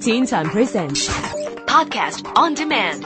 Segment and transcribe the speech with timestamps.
[0.00, 1.06] Teen Time Presents
[1.66, 3.04] Podcast on demand.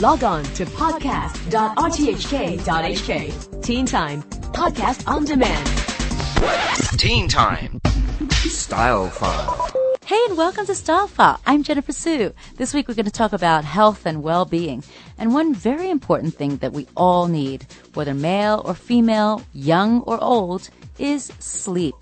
[0.00, 3.62] Log on to podcast.rthk.hk.
[3.62, 6.98] Teen Time Podcast on Demand.
[6.98, 7.82] Teen Time.
[8.30, 9.70] Style File.
[10.06, 11.38] Hey, and welcome to Style File.
[11.44, 12.32] I'm Jennifer Sue.
[12.56, 14.82] This week we're going to talk about health and well-being.
[15.18, 20.18] And one very important thing that we all need, whether male or female, young or
[20.24, 21.94] old, is sleep.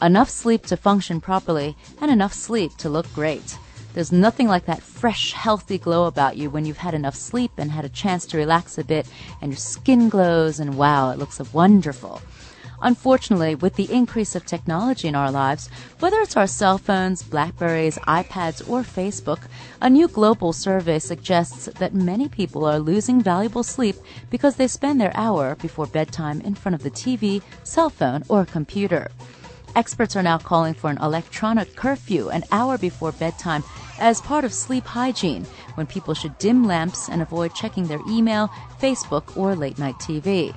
[0.00, 3.58] Enough sleep to function properly and enough sleep to look great.
[3.94, 7.70] There's nothing like that fresh, healthy glow about you when you've had enough sleep and
[7.70, 9.06] had a chance to relax a bit
[9.40, 12.20] and your skin glows and wow, it looks wonderful.
[12.82, 15.68] Unfortunately, with the increase of technology in our lives,
[16.00, 19.42] whether it's our cell phones, Blackberries, iPads, or Facebook,
[19.80, 23.94] a new global survey suggests that many people are losing valuable sleep
[24.28, 28.44] because they spend their hour before bedtime in front of the TV, cell phone, or
[28.44, 29.08] computer.
[29.76, 33.64] Experts are now calling for an electronic curfew an hour before bedtime
[33.98, 38.48] as part of sleep hygiene when people should dim lamps and avoid checking their email,
[38.80, 40.54] Facebook, or late night TV.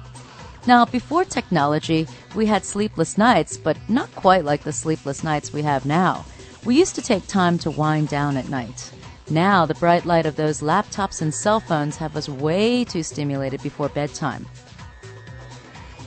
[0.67, 5.63] Now, before technology, we had sleepless nights, but not quite like the sleepless nights we
[5.63, 6.25] have now.
[6.65, 8.91] We used to take time to wind down at night.
[9.29, 13.63] Now, the bright light of those laptops and cell phones have us way too stimulated
[13.63, 14.45] before bedtime.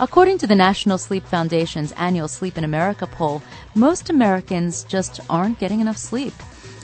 [0.02, 3.42] According to the National Sleep Foundation's annual Sleep in America poll,
[3.74, 6.32] most Americans just aren't getting enough sleep.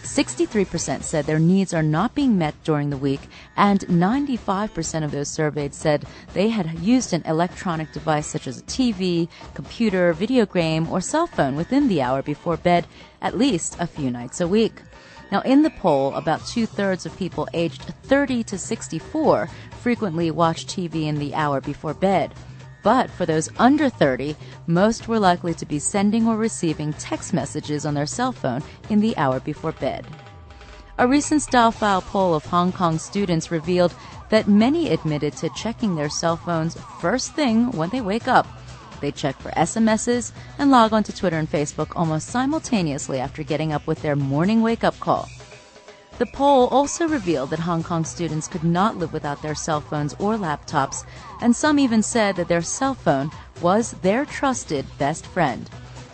[0.03, 3.23] 63% said their needs are not being met during the week,
[3.57, 8.65] and 95% of those surveyed said they had used an electronic device such as a
[8.65, 12.87] TV, computer, video game, or cell phone within the hour before bed
[13.23, 14.83] at least a few nights a week.
[15.33, 19.49] Now, in the poll, about two thirds of people aged 30 to 64
[19.81, 22.35] frequently watch TV in the hour before bed.
[22.87, 24.37] But for those under 30,
[24.69, 29.01] most were likely to be sending or receiving text messages on their cell phone in
[29.01, 30.07] the hour before bed.
[30.99, 33.93] A recent Style File poll of Hong Kong students revealed
[34.29, 38.47] that many admitted to checking their cell phones first thing when they wake up.
[39.01, 43.89] They check for SMSs and log onto Twitter and Facebook almost simultaneously after getting up
[43.89, 45.29] with their morning wake up call.
[46.19, 50.15] The poll also revealed that Hong Kong students could not live without their cell phones
[50.15, 51.05] or laptops,
[51.43, 55.69] and some even said that their cell phone was their trusted best friend.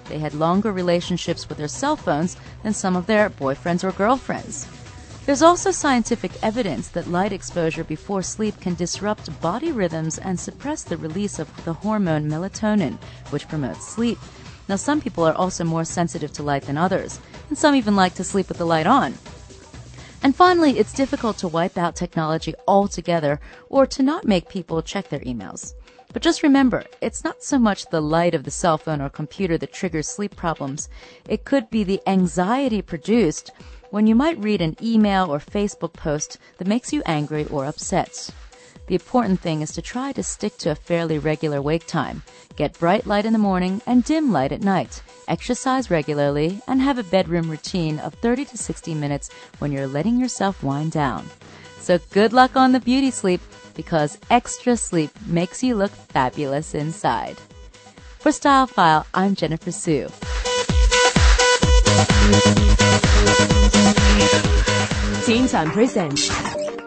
[0.08, 4.66] They had longer relationships with their cell phones than some of their boyfriends or girlfriends.
[5.24, 10.82] There's also scientific evidence that light exposure before sleep can disrupt body rhythms and suppress
[10.82, 12.98] the release of the hormone melatonin,
[13.30, 14.18] which promotes sleep.
[14.68, 18.14] Now, some people are also more sensitive to light than others, and some even like
[18.14, 19.14] to sleep with the light on.
[20.22, 25.08] And finally, it's difficult to wipe out technology altogether or to not make people check
[25.08, 25.74] their emails.
[26.12, 29.58] But just remember, it's not so much the light of the cell phone or computer
[29.58, 30.88] that triggers sleep problems.
[31.28, 33.50] It could be the anxiety produced
[33.90, 38.30] when you might read an email or Facebook post that makes you angry or upset.
[38.86, 42.22] The important thing is to try to stick to a fairly regular wake time.
[42.56, 45.02] Get bright light in the morning and dim light at night.
[45.28, 50.18] Exercise regularly and have a bedroom routine of 30 to 60 minutes when you're letting
[50.18, 51.28] yourself wind down.
[51.78, 53.40] So good luck on the beauty sleep
[53.74, 57.38] because extra sleep makes you look fabulous inside.
[58.18, 60.08] For Style File, I'm Jennifer Sue.
[65.24, 66.28] Teen Time Presents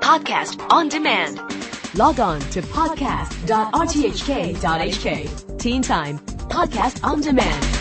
[0.01, 1.54] Podcast on demand.
[1.97, 5.57] Log on to podcast.rthk.hk.
[5.57, 6.19] Teen Time
[6.49, 7.74] Podcast on Demand.